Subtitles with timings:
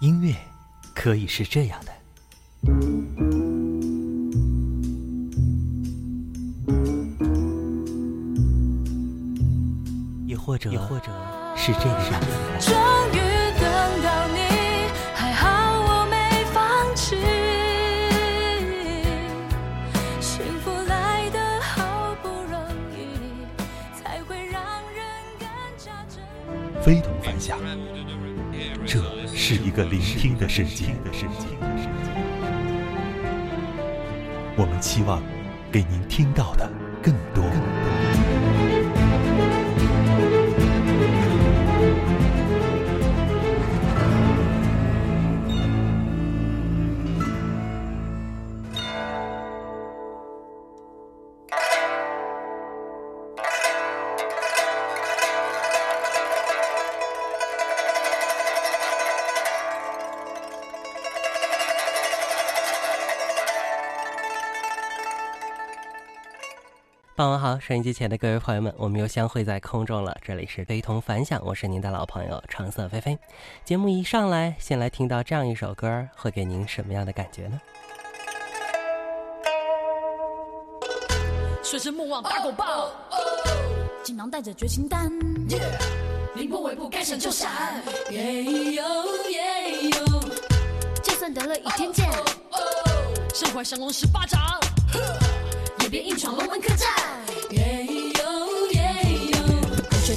[0.00, 0.34] 音乐
[0.94, 1.92] 可以是这样的，
[10.26, 11.12] 也或者，也或者
[11.54, 12.26] 是这样的。
[12.60, 12.72] 终
[13.12, 13.18] 于
[13.60, 14.38] 等到你，
[15.14, 15.46] 还好
[15.82, 17.16] 我没放弃。
[20.18, 22.58] 幸福来得好不容
[22.96, 23.44] 易，
[24.02, 24.62] 才会让
[24.94, 25.04] 人
[25.38, 25.46] 更
[25.76, 26.82] 加珍惜。
[26.82, 27.12] 非同
[29.52, 30.94] 是一个聆听的世界。
[34.56, 35.20] 我们期望
[35.72, 36.70] 给您听到的
[37.02, 37.42] 更多。
[67.50, 70.16] 好，收音机前的各位朋友们，我们又相会在空中了。
[70.22, 73.18] 这里是非同凡响，我是您的老朋友橙色菲菲。
[73.64, 77.60] 节目一上来，先来听到这样一首歌，会给您什么样的感觉呢？
[81.64, 82.88] 水神莫忘打狗棒，
[84.04, 85.10] 锦囊带着绝情丹，
[86.36, 88.84] 凌波微步该闪就闪，耶呦
[89.28, 90.20] 耶呦，
[91.02, 92.08] 就算得了倚天剑，
[93.34, 94.40] 身怀降龙十八掌，
[95.80, 96.88] 也别硬闯龙门客栈，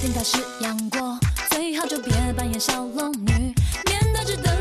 [0.03, 1.17] 定他是杨过，
[1.49, 4.53] 最好就别扮演小龙女，免得只等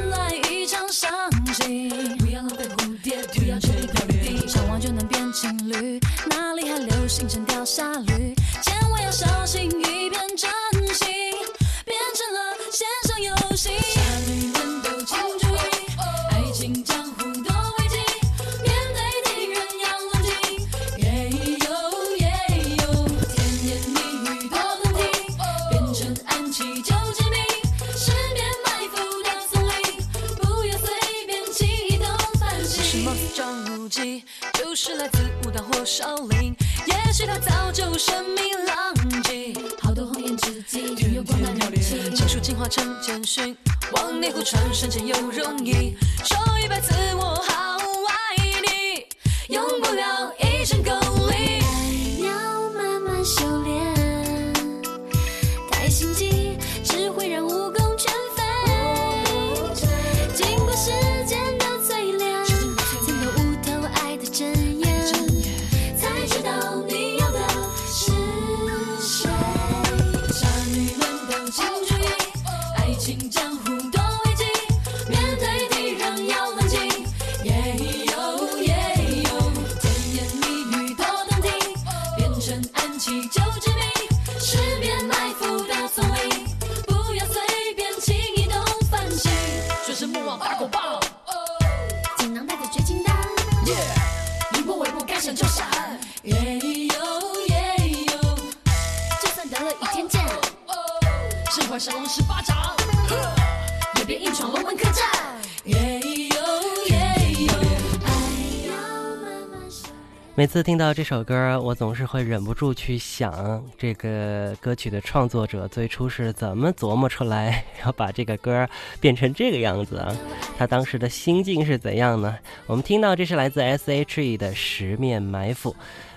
[110.35, 118.67] 每次听到这首歌，我总是会忍不住去想，这个歌曲的创作者最初是怎么琢磨出来要把这个歌
[118.98, 120.17] 变成这个样子啊？
[120.57, 122.35] 他当时的心境是怎样呢？
[122.67, 125.71] 我们听到这是来自 S.H.E 的《十面埋伏》，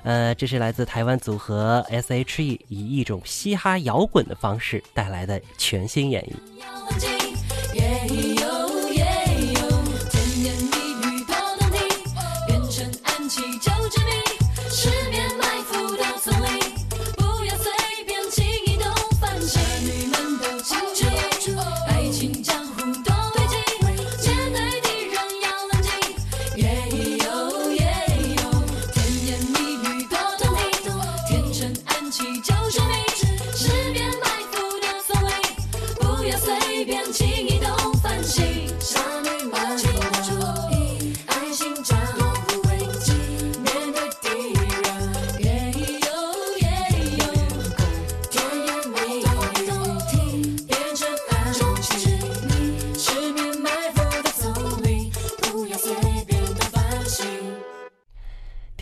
[0.04, 7.25] 呃，这是来自台湾组合 S.H.E 以一种嘻哈摇滚的方式带来的全新演绎。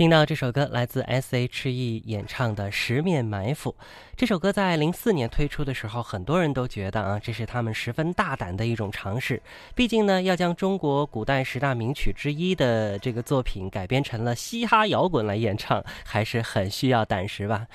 [0.03, 3.73] 听到这首歌来自 S.H.E 演唱的《十面埋伏》。
[4.15, 9.41] 这首歌在零四年推出的时候，很多人都觉得啊，这是他们十分大胆的一种尝试。
[9.73, 17.65] 毕竟呢，要将中国古代十大名曲之一的这个作品改编成了嘻哈摇滚来演唱，还是很需要胆识吧。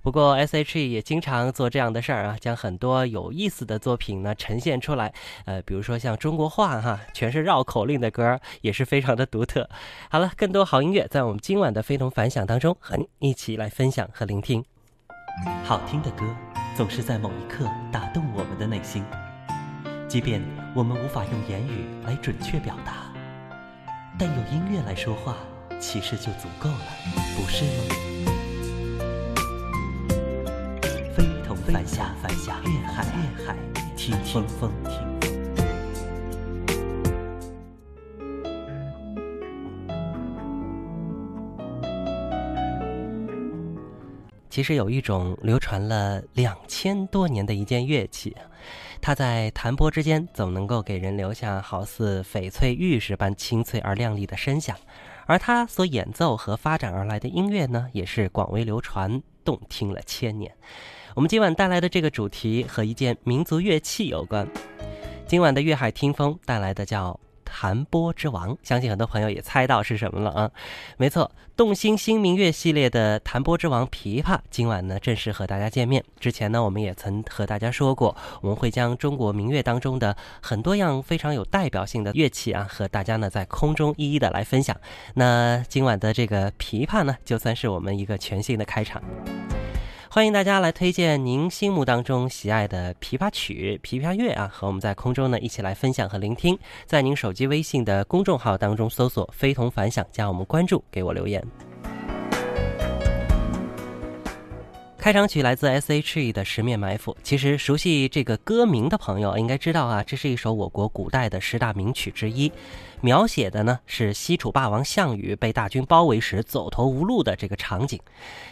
[0.00, 5.12] 不过 S.H.E 也经常做这样的事儿啊，将很多有意思的作品呢呈现出来。
[5.46, 9.68] 呃，比如说像中国话哈，全是绕口令的歌，也是非常的独特。
[10.08, 14.64] 好了，更多好音乐在我们今晚的非同凡响当中，和你一起来分享和聆听。
[15.64, 16.24] 好听的歌
[16.76, 19.04] 总是在某一刻打动我们的内心，
[20.08, 20.40] 即便
[20.74, 23.12] 我们无法用言语来准确表达，
[24.18, 25.36] 但用音乐来说话，
[25.78, 26.76] 其实就足够了，
[27.36, 27.94] 不是吗？
[31.14, 33.56] 非同凡响，凡响，恋海，恋海，
[33.96, 34.72] 听听风，
[44.50, 48.34] 其实有一种流传了两千多年的一件乐器，
[49.00, 54.76] 它在弹拨之间总能够给人留下好似翡翠玉石般清脆而亮丽的声响，
[55.26, 60.52] 而它所演奏和发展而来的音乐呢，也是广为流传，动听了千年。
[61.14, 64.48] 我们今晚带来的这个主题和一件民族乐器有关，
[65.26, 67.18] 今晚的粤海听风带来的叫。
[67.50, 70.50] 弹拨之王，相信很多朋友也猜到是什么了啊？
[70.98, 76.04] 没错，动心新明月系列的弹拨之王琵琶，今晚呢正式和大家见面。
[76.20, 84.76] 之前呢，我们也曾和大家说过，我们会将中国民乐当中的很多样非常有代表性的乐器啊，和大家呢在空中一一的来分享。
[85.14, 89.02] 那今晚的这个琵琶呢，就算是我们一个全新的开场。
[90.18, 96.58] 欢迎大家来推荐您心目当中喜爱的琵琶曲、琵琶乐啊，和我们在空中呢一起来分享和聆听。
[96.86, 101.40] 在您手机微信的公众号当中搜索“非同凡响”，加我们关注，给我留言。
[104.98, 107.12] 开场曲来自 S.H.E 的《十面埋伏》。
[107.22, 112.50] 其实熟悉这个歌名的朋友应该知道啊，这是一首我国古代的十大名曲之一。
[113.00, 118.00] 描写的呢是西楚霸王项羽被大军包围时走投无路的这个场景。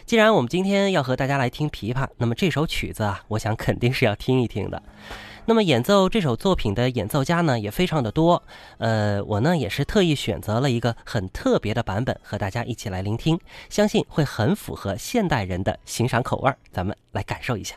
[0.05, 4.81] 既然我们今天要和大家来听琵琶，那么这首曲子啊，我想肯定是要听一听的。
[5.45, 8.43] 那么演奏这首作品的演奏家呢也非常的多，
[8.79, 13.39] 呃，我呢也是特意选择了一个很特别的版本和大家一起来聆听，
[13.69, 17.75] 相信会很符合现代人的欣赏口味儿，咱们来感受一下。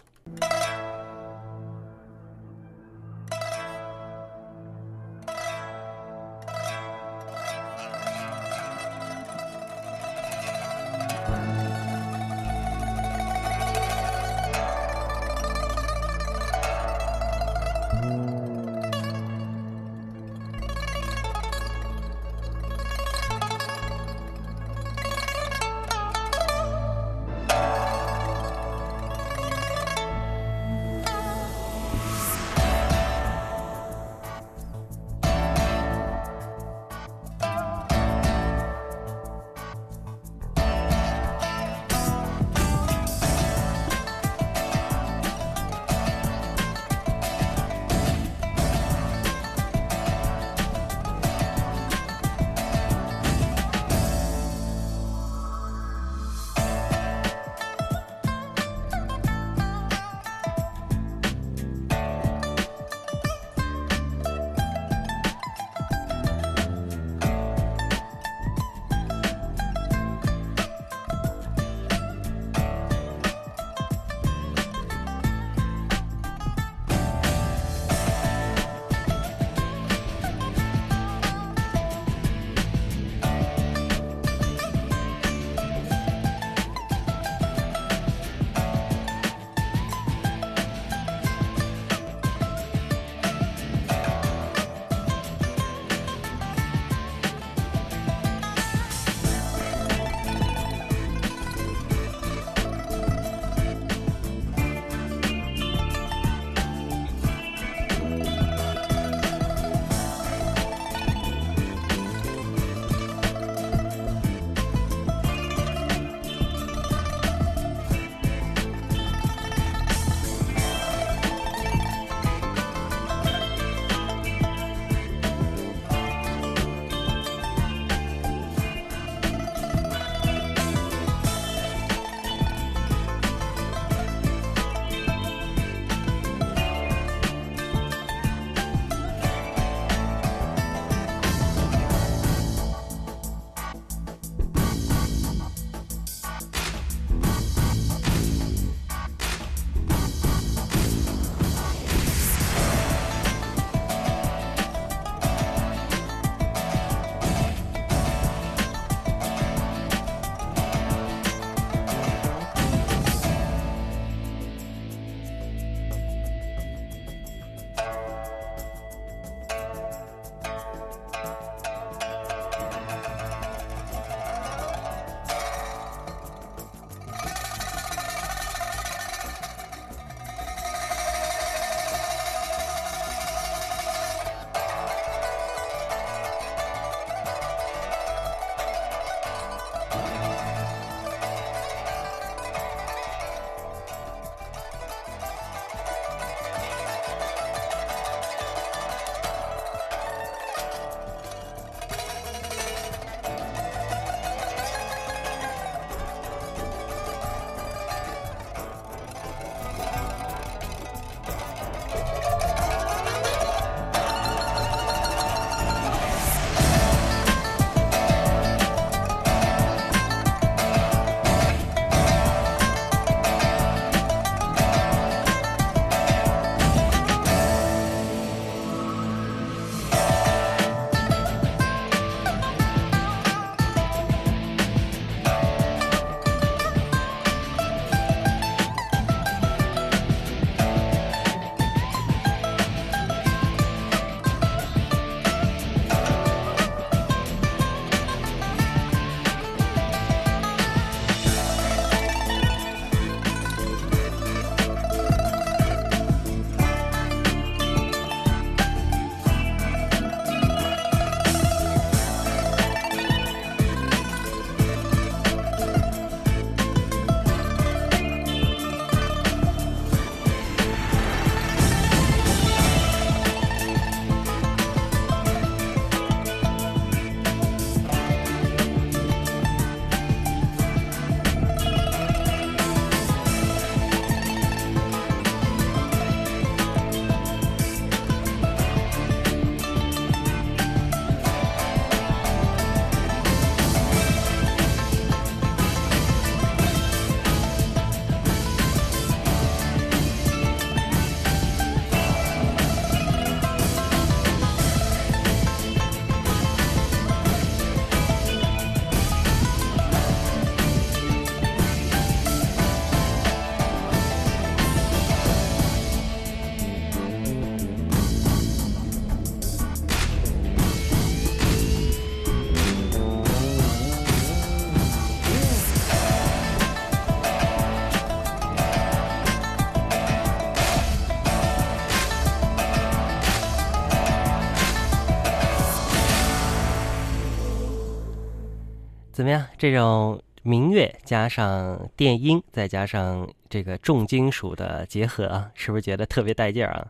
[339.61, 346.87] 这种民乐加上电音，再加上这个重金属的结合，是不是觉得特别带劲儿啊？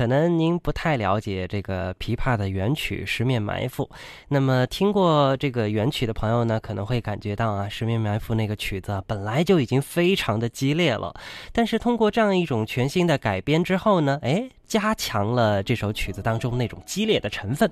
[0.00, 3.84] 可能您不太了解这个琵琶的原曲《十面埋伏》，
[4.28, 11.12] 那么听过这个原曲的朋友呢，可能会感觉到啊，《十面埋伏》那个曲子本来就已经非常的激烈了，
[11.52, 17.70] 但是通过这样一种全新的改编之后呢，哎，加强了这首曲子当中那种激烈的成分，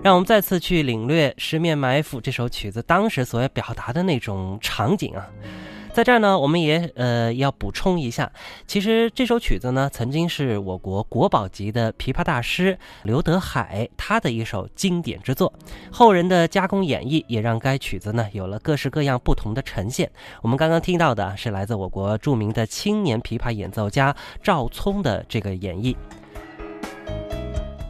[0.00, 5.26] 让我们再次去领略《十面埋伏》这首曲子当时所要表达的那种场景啊。
[5.94, 8.28] 在这儿呢，我们也呃要补充一下，
[8.66, 15.52] 其实这首曲子呢，曾经是我国国宝级的琵琶大师刘德海他的一首经典之作，
[15.92, 20.10] 后人的加工演绎也让该曲子呢有了各式各样不同的呈现。
[20.42, 25.94] 我们刚刚听到的是来自我国著名的青年琵琶演奏家赵聪的这个演绎。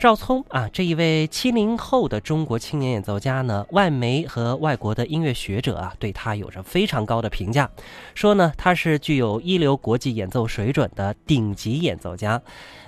[0.05, 7.71] 赵聪啊，这一位七零后的中国青年演奏家呢，外媒和外国的音乐学者啊，对他有着非常高的评价，
[8.15, 12.39] 说呢他是具有一流国际演奏水准的顶级演奏家。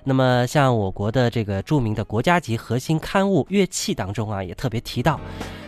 [0.04, 5.18] 那么，像我国的这个著名的国家级核心刊物《乐器》当中啊，也特别提到，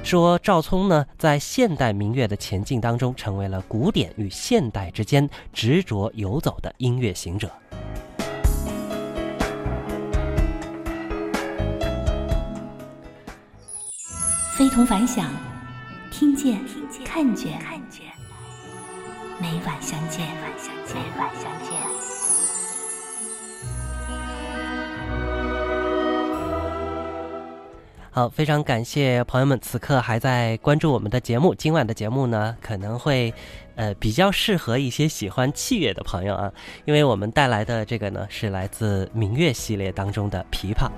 [0.03, 7.51] 说赵聪呢在现代民乐的前进当中，成为了古典与现代之间执着游走的音乐行者。
[14.59, 15.31] 非同凡响，
[16.11, 16.59] 听见，
[17.05, 17.61] 看见，
[19.41, 21.77] 每晚相见，每晚相见。
[28.11, 31.55] 好，非常感谢朋友们此刻还在关注我们的节目。
[31.55, 33.33] 今晚的节目呢，可能会，
[33.77, 36.53] 呃，比较适合一些喜欢器乐的朋友啊，
[36.85, 40.91] 因为我们带来的这个呢，是来自明月系列当中的琵琶。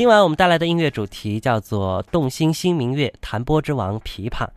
[0.00, 4.48] 今晚我们带来的音乐主题叫做“动心新明月弹拨之王琵琶”，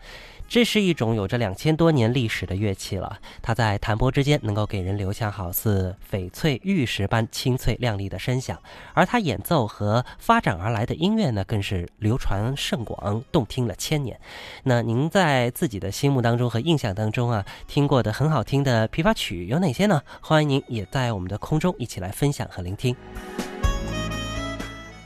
[0.47, 3.19] 这是一种有着两千多年历史的乐器了。
[3.41, 8.57] 它在弹拨之间能够给人留下好似翡翠玉石般清脆亮丽的声响，
[8.93, 14.17] 而它演奏和发展而来的音乐呢，更是流传甚广，动听了千年。
[14.63, 20.01] 那您在自己的心目当中和印象当中啊，听过的很好听的琵琶曲有哪些呢？
[20.21, 22.95] 欢迎您也在我们的空中一起来分享和聆听。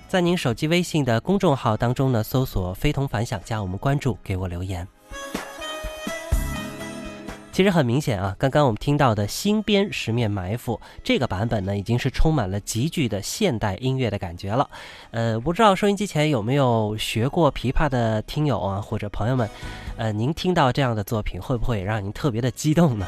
[0.07, 4.87] 在您手机微信的公众号当中呢，搜索“非同凡响”，加我们关注，给我留言。
[7.51, 14.69] 其实很明显啊，刚刚我们听到的新编《十面埋伏》这个版本呢，已经是充满了极具的现代音乐的感觉了。
[15.11, 19.49] 呃，不知道收音机前有没有学过琵琶的听友啊，或者朋友们，
[19.97, 23.05] 呃，您听到这样的作品，会不会让您特别的激动呢？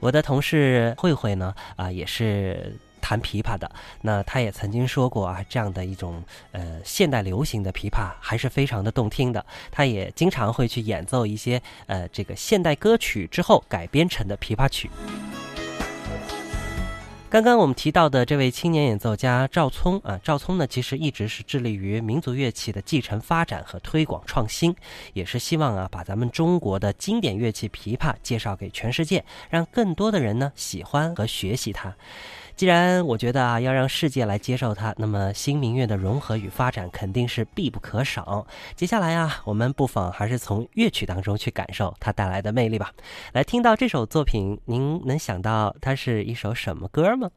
[0.00, 2.76] 我的同事慧慧呢，啊，也是。
[3.00, 3.70] 弹琵琶的，
[4.02, 9.44] 那他也曾经说过啊，这样的一种呃现代流行的琵琶还是非常的动听的。
[9.70, 14.90] 他也经常会去演奏一些呃这个现代歌曲之后改编成的琵琶曲。
[17.28, 24.74] 刚刚我们提到的这位青年演奏家赵聪啊，赵聪呢其实一直是致力于民族乐器的继承发展和推广创新，
[25.12, 31.94] 也是希望啊把咱们中国的经典乐器琵琶介绍给全世界，让更多的人呢喜欢和学习它。
[32.60, 38.46] 既然我觉得啊，要让世界来接受它，那么新民乐的融合与发展肯定是必不可少。
[38.76, 42.92] 接下来啊，我们不妨还是从乐曲当中去感受它带来的魅力吧。
[43.32, 47.30] 来听到这首作品，您能想到它是一首什么歌吗？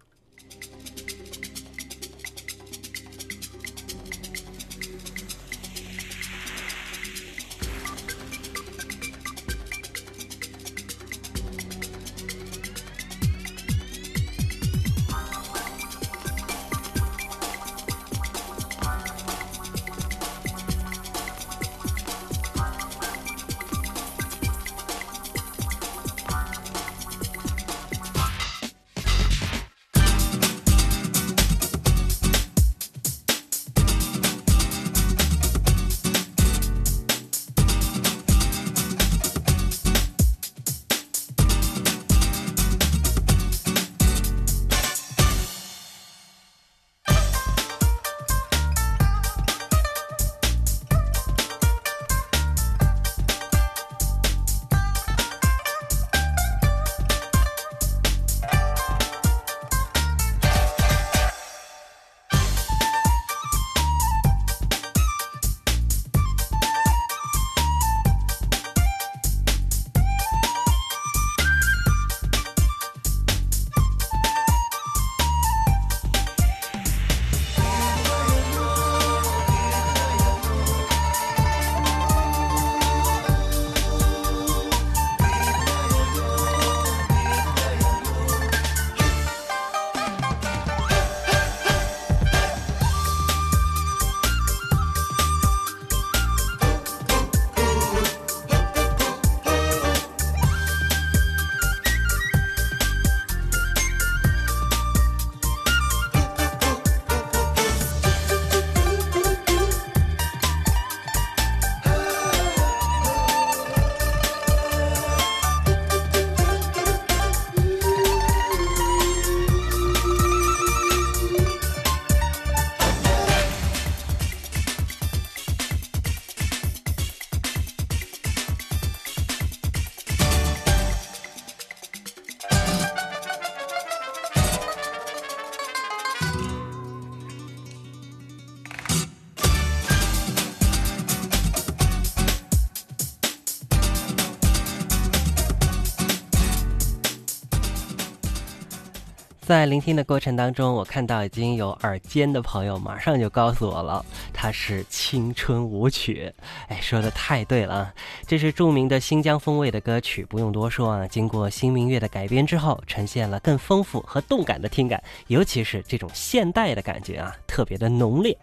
[149.63, 156.29] 在聆听的过程当中，我看到已经有耳尖的朋友马上就告诉我了，它是青春舞曲。
[156.67, 157.93] 哎，说的太对了啊！
[158.27, 168.37] 这是著名的新疆风味的歌曲，不用多说啊，经过新明月的改编之后，呈现了更丰富和动感的听感，尤其是这种现代的感觉啊，特别的浓烈。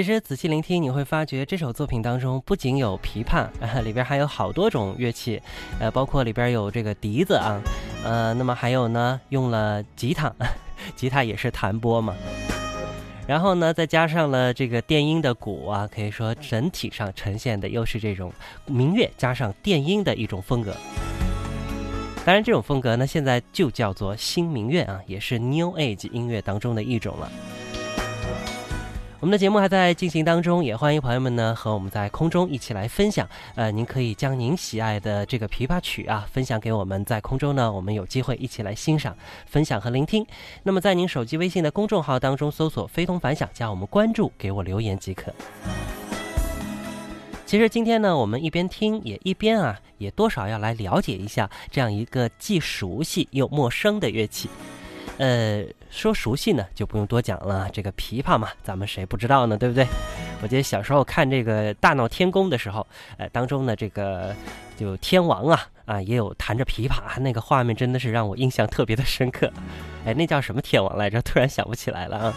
[0.00, 5.38] 其实仔细聆听，你会发觉这首作品当中不仅有琵琶， 啊、里边还有好多种乐器，
[5.78, 7.60] 呃，包括里边有这个笛子啊，
[8.02, 10.32] 呃，那么还有呢，用了吉他，
[10.96, 12.14] 吉他也是弹拨嘛，
[13.28, 18.32] 然后呢，再加上了这个电音的鼓啊，可以说整体上呈现的又是这种
[18.64, 20.74] 民乐加上电音的一种风格。
[22.24, 27.30] 当然，这种风格呢，现在就叫做新民乐啊，也是 New Age 音乐当中的一种了。
[29.20, 33.28] 我们的节目还在进行当中，也欢迎朋友们呢和我们在空中一起来分享。
[33.54, 40.26] 呃，您可以将您喜爱的这个琵琶曲啊分享给我们，在空中呢，我们有机会一起来欣赏、分享和聆听。
[40.62, 45.30] 那么，在您手机微信的公众号当中搜索“非同凡响”，加我们关注，给我留言即可。
[47.44, 54.48] 其实今天呢，我们一边听，也一边啊，也多少要来了解一下这样一个既熟悉又陌生的乐器。
[55.18, 57.68] 呃，说熟悉呢，就不用多讲了。
[57.72, 59.58] 这个琵琶嘛，咱们谁不知道呢？
[59.58, 59.86] 对不对？
[60.42, 62.86] 我记得小时候看这个《大闹天宫》的时候，
[63.18, 64.34] 呃，当中呢，这个
[64.76, 69.52] 就天王啊啊，也有弹着琵琶，那个画面真的是让我印象特别的深刻。
[70.06, 71.20] 哎，那叫什么天王来着？
[71.20, 72.34] 突然想不起来了啊。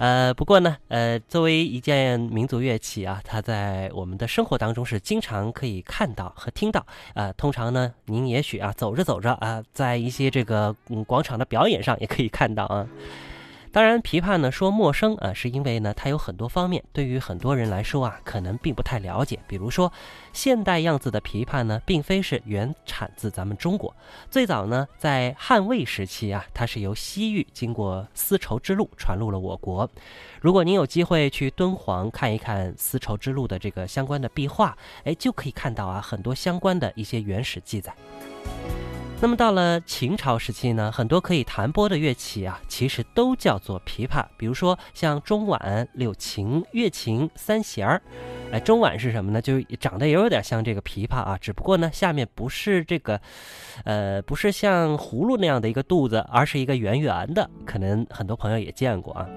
[0.00, 6.86] 呃，不过呢，呃，作为一件民族乐器啊，它在我们的生活当中是经常可以看到和听到。
[7.12, 12.86] 呃，通常呢，您也许啊，走着走着啊，在一些这个嗯广场的表演上也可以看到啊。
[13.72, 19.38] 当然，琵琶呢说陌生啊，是因为呢它有很多方面，对于很多人来说啊，可能并不太了解。
[19.46, 19.92] 比如说，
[20.32, 23.94] 现代样子的琵琶呢，并非是原产自咱们中国，
[24.28, 29.88] 最早呢在汉魏时期啊，它是由西域经过丝绸之路传入了我国。
[30.40, 37.94] 如果您有机会去敦煌看一看丝绸之路的这个相关的壁画，哎，就可以看到啊很多相关的一些原始记载。
[39.22, 44.24] 那么到了秦朝时期呢，很多可以弹拨的乐器啊，其实都叫做琵琶。
[44.38, 48.00] 比如说像中阮、柳琴、月琴、三弦儿。
[48.50, 49.42] 哎，中阮是什么呢？
[49.42, 53.20] 就是长得也有点像这个琵琶啊，只不过呢，下面不是这个，
[53.84, 57.48] 呃，不是像葫芦那样的一个肚子，而是一个圆圆的。
[57.66, 59.28] 可能很多朋友也见过啊。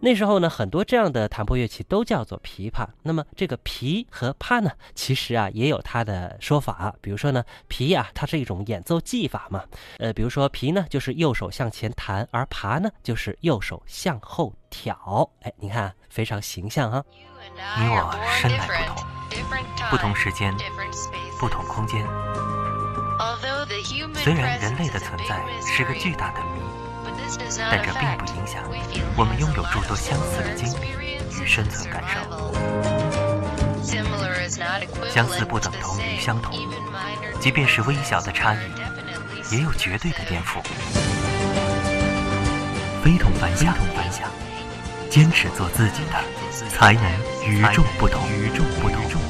[0.00, 2.86] 那时候呢，很多这样的弹拨乐器都叫做琵琶。
[3.02, 6.94] 那么这个琵和琶呢，其实啊也有它的说法。
[7.00, 9.64] 比如说呢，琵啊，它是一种演奏技法嘛。
[9.98, 15.30] 呃，比如说琵呢，就是右手向前弹，而琶呢，就是右手向后挑。
[15.40, 17.02] 哎，你看非常形象哈。
[17.78, 20.54] 你我身来不同，不同时间，
[21.40, 22.06] 不同空间。
[24.14, 26.73] 虽然人类的存在是个巨大的谜。
[27.70, 28.62] 但这并不影响
[29.16, 30.88] 我们拥有诸多相似的经历
[31.40, 32.54] 与生存感受。
[35.08, 36.54] 相似不等同于相同，
[37.40, 38.58] 即便是微小的差异，
[39.50, 40.60] 也有绝对的颠覆。
[43.02, 43.74] 非同凡响，
[45.10, 47.04] 坚持做自己的，才能
[47.46, 48.20] 与众不同。
[48.30, 49.23] 与众不同。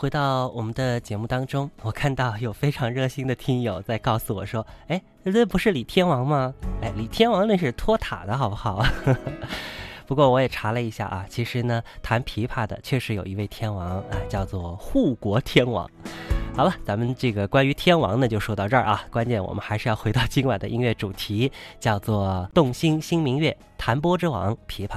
[0.00, 6.54] 回到我们的节目当中，我看到有非常热心的听友在告诉我说：“哎，这不是李天王吗？
[6.80, 8.82] 哎，李天王那是托塔的好不好？”
[10.08, 15.86] 不过我也查了一下啊，其实呢，弹琵琶的确实有一位天王啊，叫做护国天王。
[16.56, 24.96] 好了，咱们这个关于天王呢就说到这儿啊，关键我们还是要回到今晚的音乐主题，叫做《动心新明月》，弹拨之王琵琶。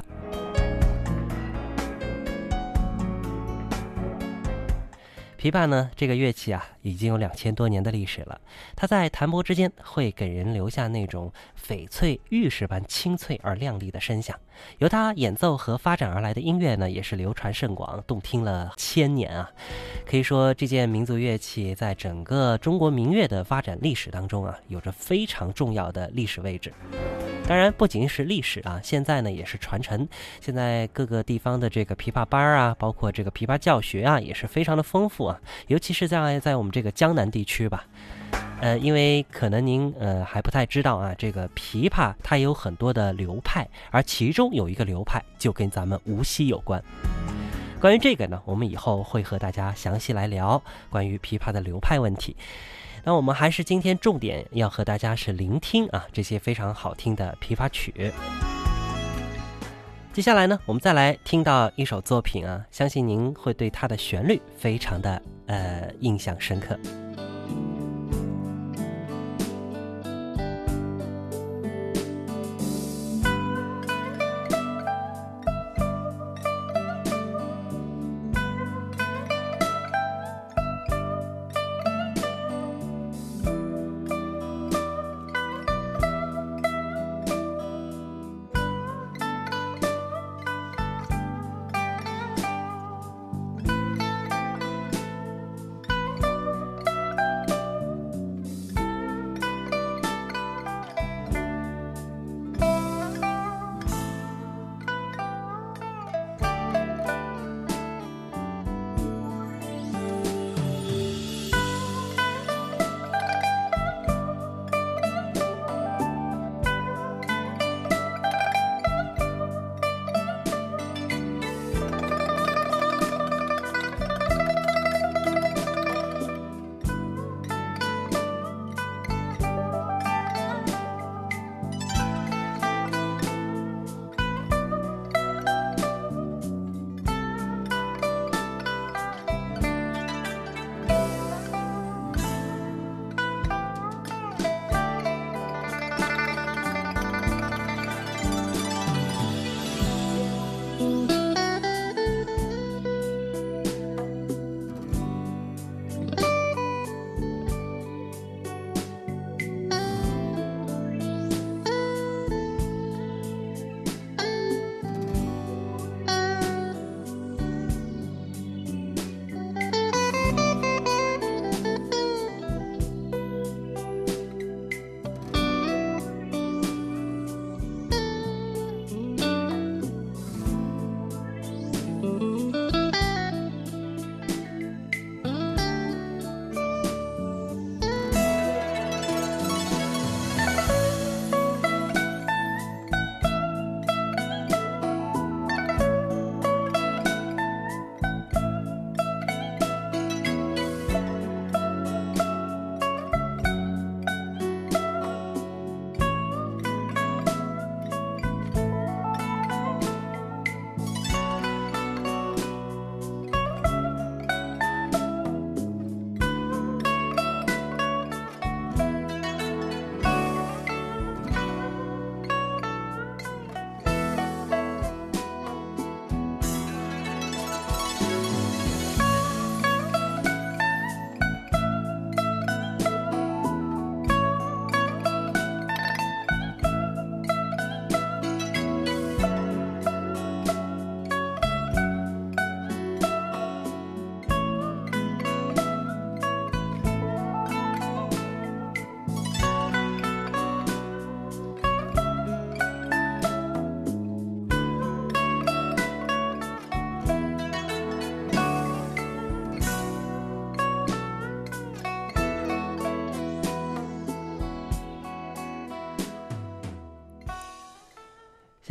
[5.43, 8.39] 琵琶呢，这个乐器啊，已经有两千多年的历史了。
[8.77, 11.33] 它在弹拨之间，会给人留下那种
[11.67, 14.39] 翡翠玉石般清脆而亮丽的声响。
[14.77, 19.51] 由它演奏和发展而来的音乐呢，也是流传甚广，动听了千年啊。
[20.05, 26.71] 可以说，这件民族乐器在整个中国民乐的发展历史当中啊，有着非常重要的历史位置。
[27.45, 30.07] 当然，不仅是历史啊，现在呢也是传承。
[30.39, 35.32] 现在各个地方的这个琵琶班啊，包括这个琵琶教学啊，也是非常的丰富啊。
[35.67, 37.85] 尤其是在在我们这个江南地区吧，
[38.61, 46.83] 呃，因为可能您呃还不太知道啊，这个琵琶它有很多的流派，而其中有一个流派就跟咱们无锡有关。
[47.79, 52.35] 关于这个呢，我们以后会和大家详细来聊关于琵琶的流派问题。
[53.03, 58.13] 那我们还是今天重点要和大家是聆听啊这些非常好听的琵琶曲。
[60.13, 66.77] 接下来呢，我们再来听到一首作品啊，相信您会对它的旋律非常的呃印象深刻。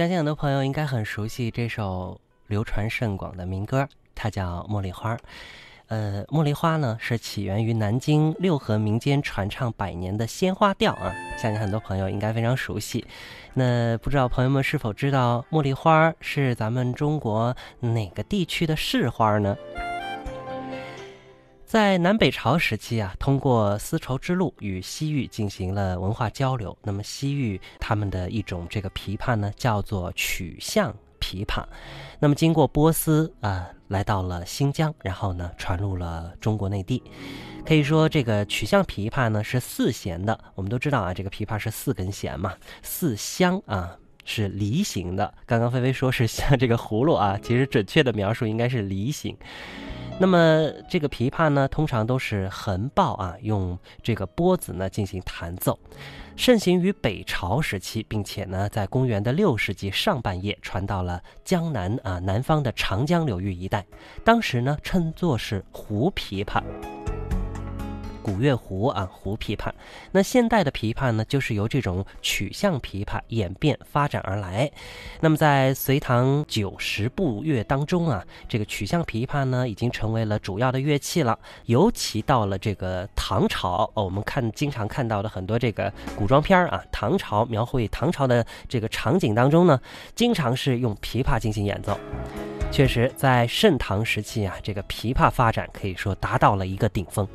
[0.03, 5.15] 相信很多朋友应该很熟悉这首流传甚广的民歌，它叫《茉莉花》。
[5.87, 13.07] 呃，茉莉花呢是起源于南京六合民间传唱百年的鲜花调啊，相信很多朋友应该非常熟悉。
[13.55, 19.57] 那不知道朋友们是否知道茉莉花是咱们中国哪个地区的市花呢？
[21.73, 26.77] 在南北朝时期啊，通过丝绸之路与西域进行了文化交流。
[26.83, 31.65] 那么西域他们的一种这个琵琶呢，叫做曲项琵琶。
[32.19, 37.03] 那么经过波斯啊，来到了新疆，然后呢传入了中国内地。
[37.65, 40.39] 可以说这个曲项琵琶呢是四弦的。
[40.55, 45.33] 我们都知道啊，这个琵琶是四根弦嘛，四香啊是梨形的。
[45.47, 49.35] 刚刚菲菲说是像这个葫芦啊，其实准确的描述应该是梨形。
[50.23, 55.77] 那么这个琵琶呢，通常都是横抱啊，用这个拨子呢进行弹奏，
[56.37, 63.85] 盛行于北朝时期，并且呢，在公元的六世纪上半叶传到了江南啊南方的长江流域一带，
[64.23, 66.63] 当时呢称作是胡琵琶。
[68.23, 69.71] 古月胡啊，胡琵琶。
[70.13, 74.71] 那现代的琵琶呢，就是由这种曲项琵琶演变发展而来。
[75.21, 81.39] 那么在隋唐九十部乐当中啊，这个曲项琵琶呢，已经成为了主要的乐器了。
[81.67, 89.81] 尤其到了这个唐朝，哦，我们看经常看到的很多这个古装片啊，唐朝描绘唐朝的这个场景当中呢，
[90.15, 91.99] 经常是用琵琶进行演奏。
[92.71, 97.29] 确实，在盛唐时期啊，这个琵琶发展可以说达到了一个顶峰。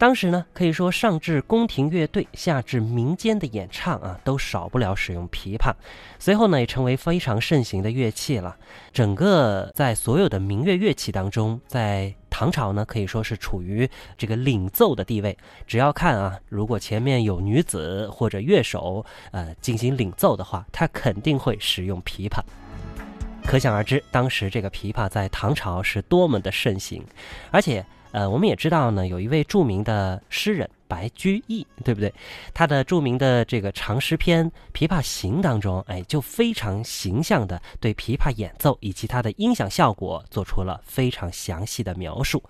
[0.00, 5.74] 当时呢，可以说上至宫廷乐队，下至民间的演唱啊，都少不了使用琵琶。
[6.18, 8.56] 随后呢，也成为非常盛行的乐器了。
[8.94, 13.86] 整个在所有的民乐乐器当中，在唐朝呢，可以说是处于
[14.16, 15.36] 这个领奏的地位。
[15.66, 22.40] 只要看啊，如果前面有女子或者乐手呃进行领奏的话，他肯定会使用琵琶。
[23.44, 27.04] 可想而知，当时这个琵琶在唐朝是多么的盛行，
[27.50, 27.84] 而且。
[28.12, 32.12] 呃，我们也知道呢，有一位著名的诗人白居易，对不对？
[32.52, 42.42] 他的著名的这个长诗篇《琵琶行》当中，哎，就非常形象的对琵琶演奏以及它的音响效果做出了非常详细的描述。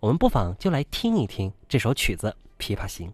[0.00, 3.08] 我们不妨就来听一听这首曲子《琵琶行》。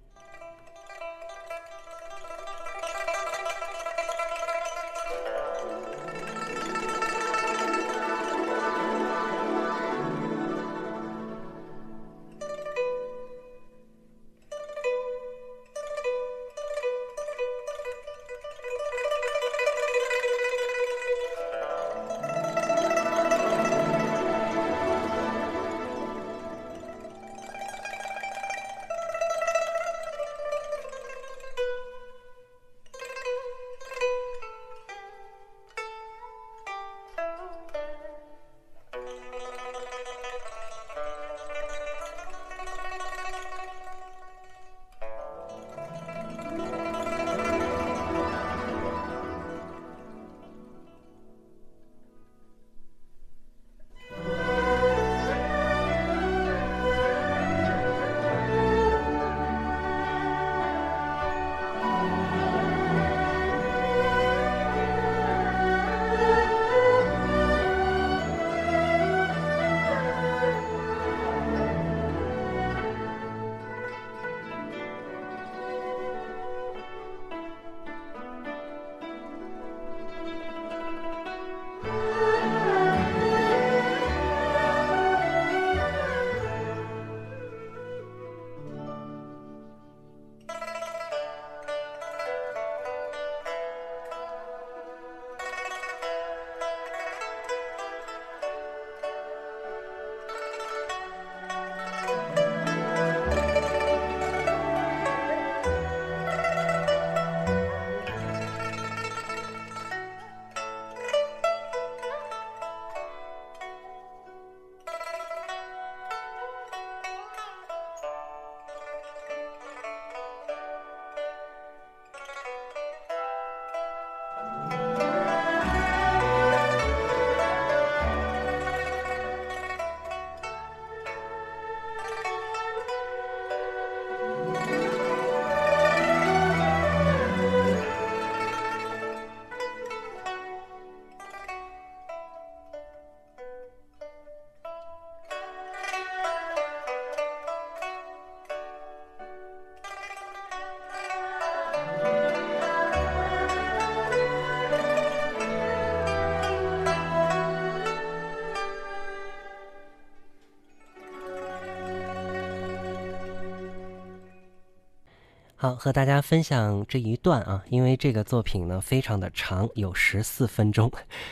[165.62, 170.90] 好，和大家分享这一段啊，因为这个作品呢非常的长，有十四分钟。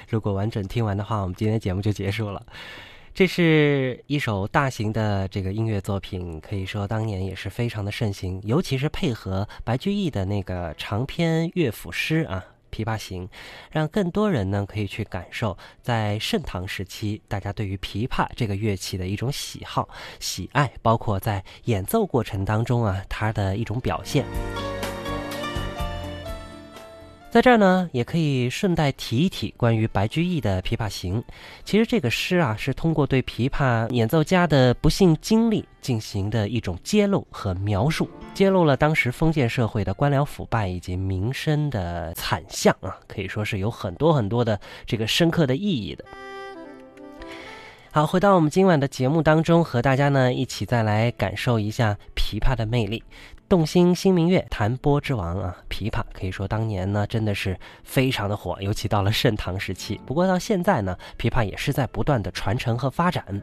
[0.08, 2.46] 如果完整听完的话，我们今天节目就结束了。
[3.12, 12.44] 这是一首大型的这个音乐作品，可以说当年也是非常的盛行，尤其是配合白居易的那个长篇乐府诗啊。
[12.70, 13.26] 《琵琶行》，
[13.70, 24.24] 让更多人呢可以去感受，在盛唐时期，大家对于琵琶这个乐器的一种喜好、喜爱，包括在演奏过程当中啊，它的一种表现。
[27.30, 31.22] 在这儿呢，也可以顺带提一提关于白居易的《琵琶行》。
[31.64, 46.04] 其实这个诗啊，是通过对琵琶演奏家的不幸经历进行的一种揭露和描述，揭露了当时封建社会的官僚腐败以及民生的惨象啊，可以说是有很多很多的这个深刻的意义的。
[47.92, 53.04] 好，回到我们今晚的节目当中，和大家呢一起再来感受一下琵琶的魅力。
[53.50, 55.56] 动心新明月，弹拨之王啊！
[55.68, 60.00] 琵琶可以说当年呢真的是非常的火，尤其到了盛唐时期。
[60.06, 63.42] 不过到现在呢，琵琶也是在不断的传承和发展。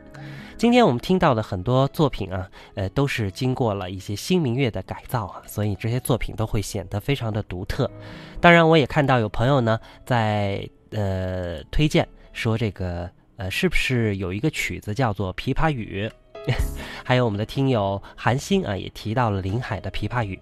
[0.55, 7.91] 今天我们听到的很多作品啊，呃，都是经过了一些新明月的改造啊，所以这些作品都会显得非常的独特。
[8.39, 16.07] 当然，我也看到有朋友呢在呃推荐说这个呃是不是有一个曲子叫做《琵琶语》。
[17.03, 20.35] 还有我们的听友韩星啊，也提到了林海的《琵琶语》，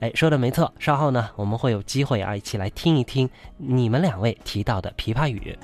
[0.00, 0.72] 哎，说的没错。
[0.78, 5.56] 稍后呢，我们会有机会啊，一起来听一听你们两位提到的《琵琶语》。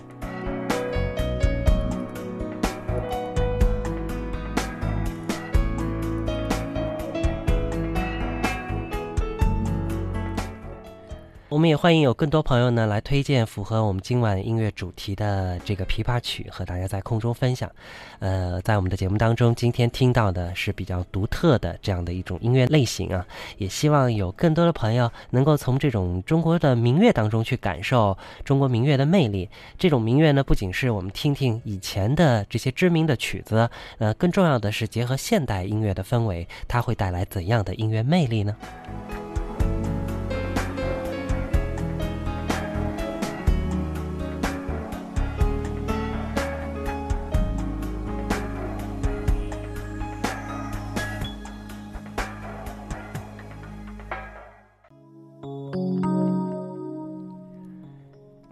[11.55, 17.70] 我们也欢迎有更多朋友呢来推荐符合我们今晚音乐主题的这个琵琶曲，和大家在空中分享。
[18.18, 23.24] 呃，在我们的节目当中，今天听到的是比较独特的这样的一种音乐类型啊，
[23.57, 29.48] 也希望有更多的朋友能够从这种中国的民乐当中去感受中国民乐的魅力。
[29.78, 38.57] 这种民乐呢，不仅是我们听听以前的这些知名的曲子，呃，更重要的是结合现代音乐的氛围，它会带来怎样的音乐魅力呢？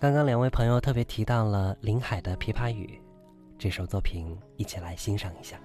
[0.02, 2.86] 刚刚两位朋友特别提到了林海的《琵琶语》
[3.56, 5.60] 这首作品，一起来欣赏一下。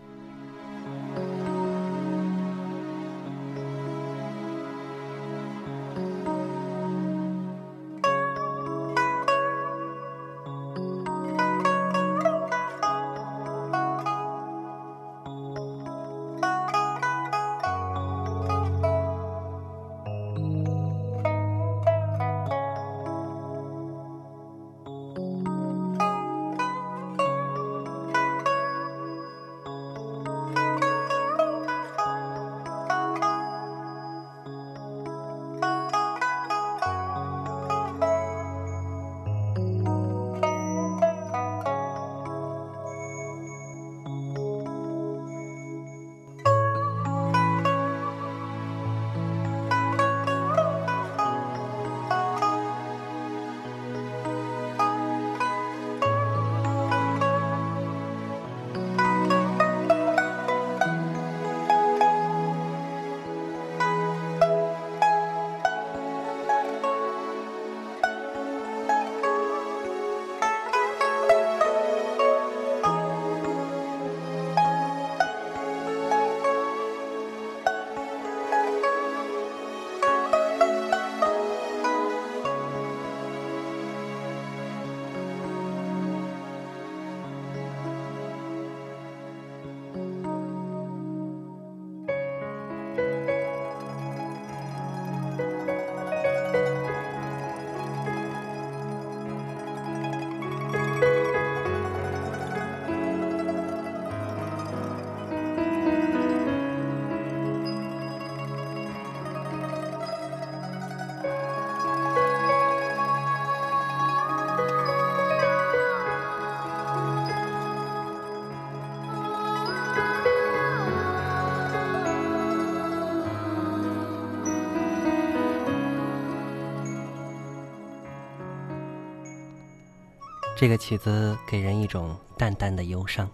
[130.59, 133.29] 这个曲子给人一种淡淡的忧伤。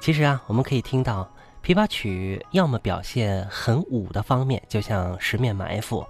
[0.00, 1.30] 其实啊，我们可以听到
[1.62, 6.00] 琵琶曲要么表现很武的方面，就像《十面埋伏》，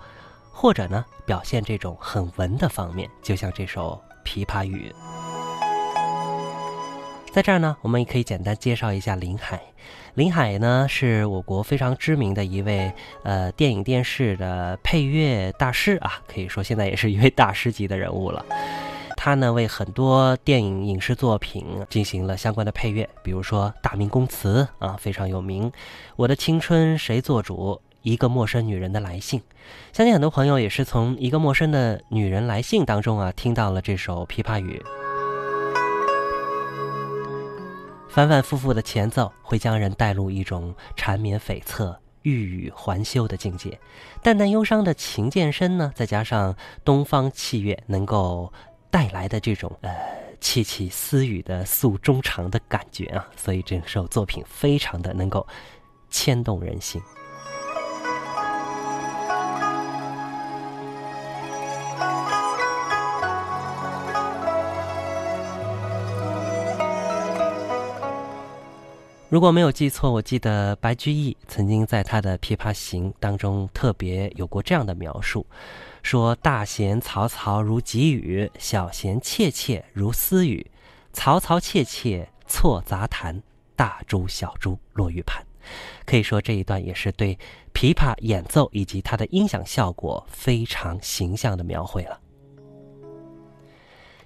[0.53, 4.95] 或者呢表现这种很文的方面，就像这首《琵琶语》。
[7.33, 9.61] 在这儿呢，我们也可以简单介绍一下林海。
[10.15, 12.93] 林海呢，是我国非常知名的一位
[13.25, 18.47] 呃电影电视的配乐大师啊，可以说现在也是一位大师级的人物了。
[19.27, 25.69] 他呢为很多电影影视作品进行了相关的配乐，比如说《大明宫词》啊非常有名，
[26.15, 27.57] 《我的青春谁做主》，
[28.03, 29.43] 一个陌生女人的来信。
[29.93, 34.81] 相信很多朋友也是从一个陌生的女人来信当中啊听到了这首《琵琶语》。
[38.09, 43.77] 反反复复的前奏会将人带入一种缠绵悱恻、欲语还休的境界，
[44.23, 46.55] 淡淡忧伤的琴键声呢，再加上
[46.85, 48.53] 东方器乐能够
[48.91, 49.91] 带来的这种呃
[50.41, 55.47] 窃窃私语的诉衷肠的感觉啊，所以这首作品非常的能够
[56.11, 57.01] 牵动人心。
[69.29, 75.45] 如果没有记错，我记得白居易曾经在他的《琵琶行》当中特别有过这样的描述，
[76.05, 80.71] 说：“大弦嘈嘈如急雨，小弦切切如私语。
[81.13, 83.43] 嘈嘈切切错杂弹，
[83.75, 85.45] 大珠小珠落玉盘。”
[86.07, 87.37] 可以说这一段也是对
[87.75, 92.21] 琵琶演奏以及它的音响效果非常形象的描绘了。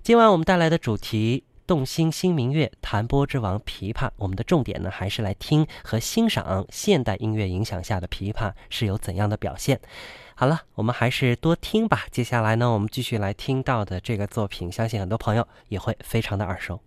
[0.03, 1.45] 今晚我们带来的主题。
[1.71, 4.11] 动心新明月，弹拨之王琵琶。
[4.17, 9.81] 我们的重点呢，还是来听和欣赏现代音乐影响下的琵琶是有怎样的表现。
[10.35, 12.07] 好了，我们还是多听吧。
[12.11, 16.81] 接下来呢，我们继续来听到的这个作品，相信很多朋友也会非常的耳熟。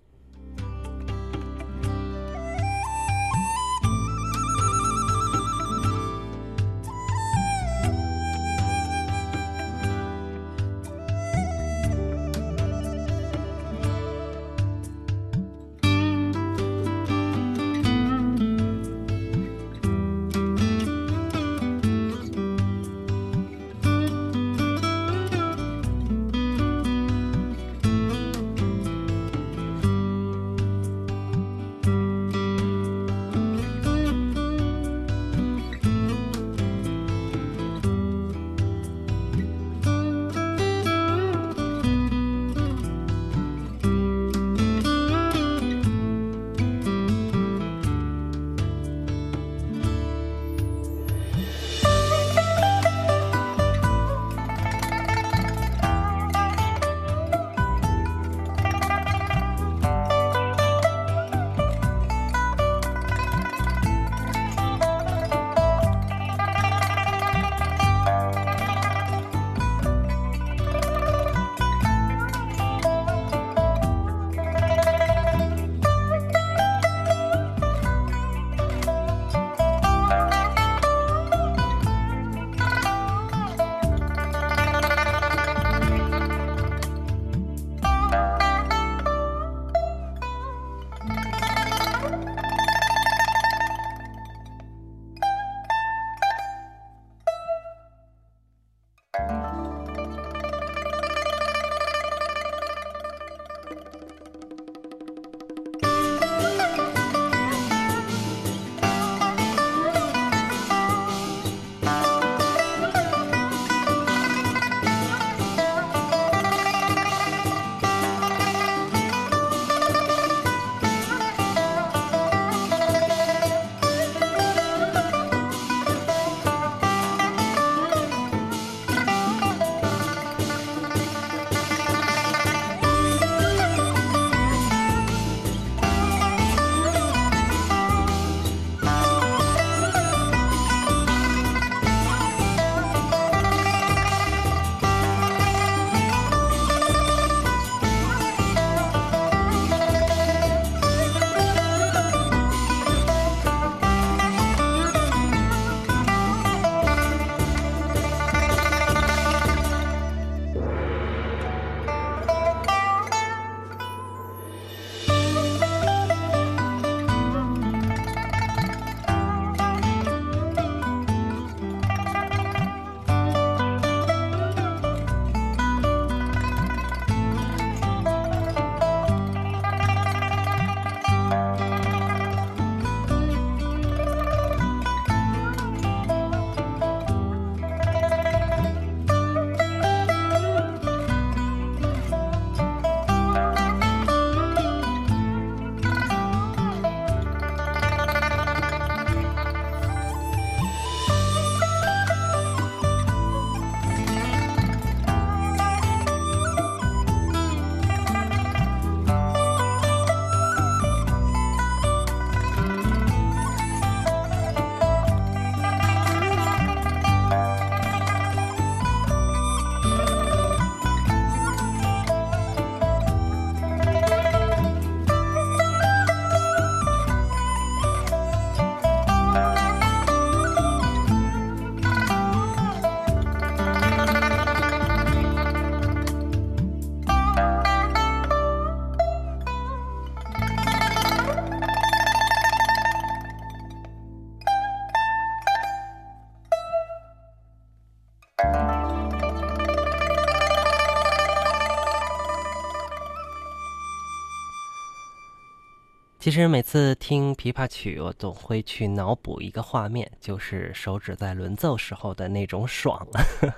[256.24, 263.06] 其实每次听琵琶曲，我总会去脑补一个画面，就是手指在轮奏时候的那种爽。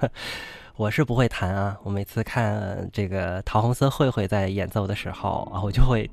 [0.76, 6.10] 我是不会弹啊，我每次看这个桃红色慧慧在演奏的时候啊，我就会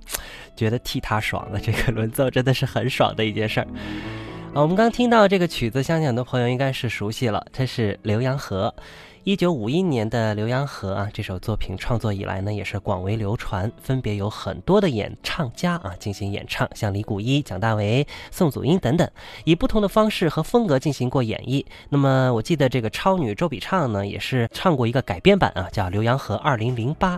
[0.55, 1.59] 觉得替她爽了。
[1.59, 3.67] 这个轮奏真的是很爽的一件事儿。
[4.53, 8.75] 啊，我们刚听到这个曲子，相信很多朋友应该是熟悉了，这是《浏阳河》。
[9.25, 19.09] 一九五一年的《浏阳河》啊，这首作品创作以来呢，也是广为流传，分别有很多的演唱家啊进行演唱，像李谷一、蒋大为、宋祖英等等，
[19.45, 21.65] 以不同的方式和风格进行过演绎。
[21.89, 27.17] 那么我记得这个超女周笔畅呢，也是唱过一个改编版啊，叫《浏阳河二零零八》。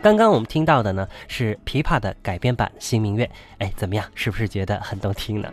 [0.00, 3.24] 刚刚我们听到的呢，是琵琶的改编版《新明月》，
[3.58, 4.06] 哎，怎么样？
[4.14, 5.52] 是不是觉得很动听呢？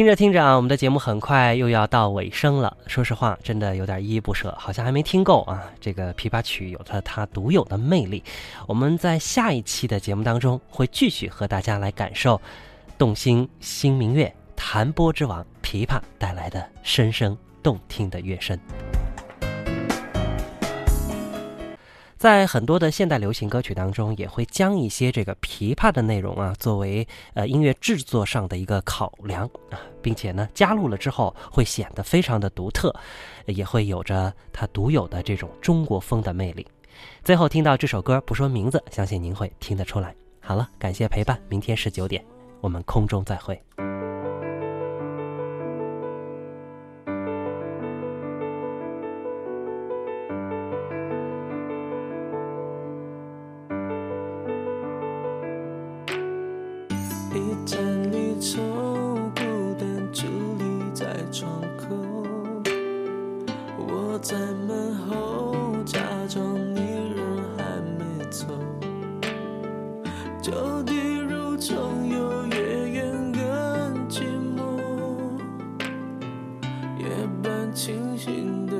[0.00, 2.74] 听着听着啊，我们的节目很快又要到尾声了。
[2.86, 5.62] 说实话，真的有点依依不舍，好像还没听够啊。
[5.78, 8.24] 这个琵琶曲有着它独有的魅力。
[8.66, 12.40] 我们在下一期的节目当中会继续和大家来感受
[12.96, 18.58] 动心新明月弹拨之王琵琶带来的深声动听的乐声。
[22.20, 32.94] 在很多的现代流行歌曲当中，也会将一些这个琵琶的内容啊，作为呃音乐制作上的一个考量啊，并且呢加入了之后，会显得非常的独特，
[33.46, 36.66] 也会有着它独有的这种中国风的魅力。
[37.24, 40.14] 最后听到这首歌，不说名字，相信您会听得出来。
[40.42, 42.22] 好了，感谢陪伴，明天十九点，
[42.60, 43.58] 我们空中再会。
[77.00, 77.08] 夜
[77.42, 78.79] 半清醒的。